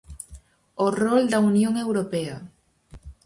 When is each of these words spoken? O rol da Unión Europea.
O 0.85 0.87
rol 1.01 1.21
da 1.33 1.39
Unión 1.51 1.73
Europea. 1.85 2.35